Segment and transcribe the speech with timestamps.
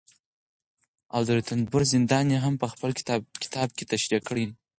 [1.13, 2.89] او د رنتبور زندان يې هم په خپل
[3.43, 4.53] کتابکې تشريح کړى دي